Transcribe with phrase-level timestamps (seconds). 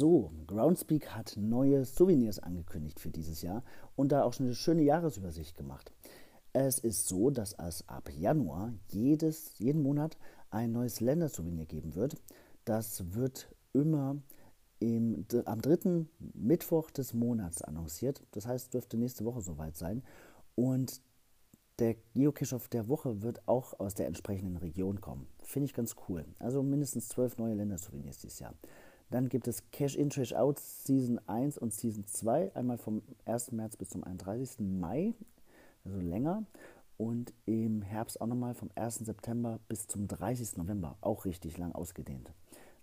[0.00, 3.62] So, Groundspeak hat neue Souvenirs angekündigt für dieses Jahr
[3.96, 5.92] und da auch schon eine schöne Jahresübersicht gemacht.
[6.54, 10.16] Es ist so, dass es ab Januar jedes, jeden Monat
[10.48, 12.16] ein neues Ländersouvenir geben wird.
[12.64, 14.16] Das wird immer
[14.78, 18.22] im, am dritten Mittwoch des Monats annonciert.
[18.30, 20.02] Das heißt, dürfte nächste Woche soweit sein.
[20.54, 21.02] Und
[21.78, 25.26] der Geocache der Woche wird auch aus der entsprechenden Region kommen.
[25.42, 26.24] Finde ich ganz cool.
[26.38, 28.54] Also mindestens zwölf neue Ländersouvenirs dieses Jahr.
[29.10, 33.52] Dann gibt es Cash In, Cash Out Season 1 und Season 2, einmal vom 1.
[33.52, 34.60] März bis zum 31.
[34.60, 35.14] Mai,
[35.84, 36.44] also länger.
[36.96, 38.96] Und im Herbst auch nochmal vom 1.
[38.98, 40.58] September bis zum 30.
[40.58, 42.32] November, auch richtig lang ausgedehnt.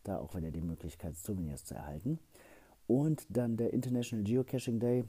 [0.03, 2.19] Da auch wieder die Möglichkeit, Souvenirs zu erhalten.
[2.87, 5.05] Und dann der International Geocaching Day,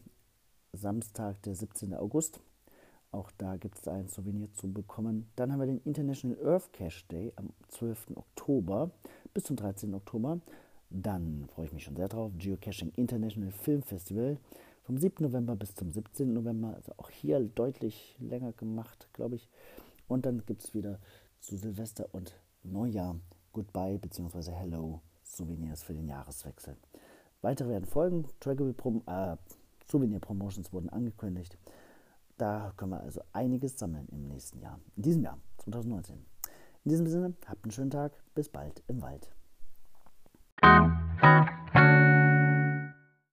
[0.73, 1.95] Samstag, der 17.
[1.95, 2.41] August.
[3.11, 5.31] Auch da gibt es ein Souvenir zu bekommen.
[5.37, 8.09] Dann haben wir den International Earth Cache Day am 12.
[8.15, 8.91] Oktober
[9.33, 9.95] bis zum 13.
[9.95, 10.41] Oktober.
[10.91, 12.33] Dann freue ich mich schon sehr drauf.
[12.39, 14.39] Geocaching International Film Festival
[14.83, 15.23] vom 7.
[15.23, 16.33] November bis zum 17.
[16.33, 16.75] November.
[16.75, 19.49] Also auch hier deutlich länger gemacht, glaube ich.
[20.07, 20.99] Und dann gibt es wieder
[21.41, 23.21] zu Silvester und Neujahr
[23.53, 24.53] Goodbye bzw.
[24.53, 26.77] Hello Souvenirs für den Jahreswechsel.
[27.43, 28.27] Weitere werden folgen.
[28.41, 29.37] Trackable Prom äh,
[29.91, 31.59] Souvenir Promotions wurden angekündigt.
[32.37, 36.17] Da können wir also einiges sammeln im nächsten Jahr, in diesem Jahr, 2019.
[36.85, 39.29] In diesem Sinne, habt einen schönen Tag, bis bald im Wald.
[40.63, 40.98] Thank you.